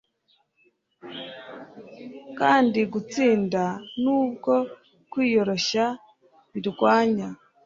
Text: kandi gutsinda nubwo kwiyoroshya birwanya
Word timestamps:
kandi 2.39 2.79
gutsinda 2.93 3.63
nubwo 4.03 4.53
kwiyoroshya 5.11 5.85
birwanya 6.51 7.27